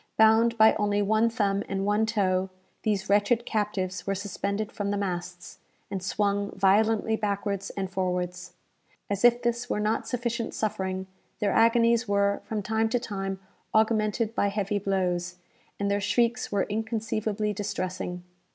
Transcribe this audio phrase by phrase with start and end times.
[0.17, 2.49] Bound by only one thumb and one toe,
[2.81, 5.59] these wretched captives were suspended from the masts,
[5.91, 8.53] and swung violently backwards and forwards.
[9.11, 11.05] As if this were not sufficient suffering,
[11.37, 13.41] their agonies were, from time to time,
[13.75, 15.35] augmented by heavy blows,
[15.79, 18.23] and their shrieks were inconceivably distressing.